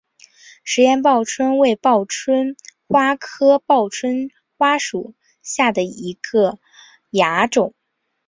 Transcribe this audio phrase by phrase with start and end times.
[0.63, 2.55] 石岩报春为报春
[2.87, 6.57] 花科报春花属下的一个
[7.11, 7.75] 亚种。